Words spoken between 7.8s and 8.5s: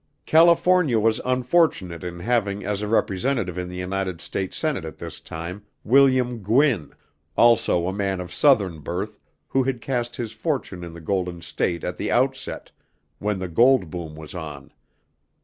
a man of